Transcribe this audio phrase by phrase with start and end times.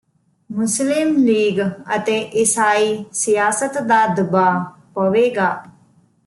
[0.49, 1.59] ਮੁਸਲਿਮ ਲੀਗ
[1.95, 4.63] ਅਤੇ ਇਸਾਈ ਸਿਆਸਤ ਦਾ ਦਬਾਅ
[4.95, 5.51] ਪਵੇਗਾ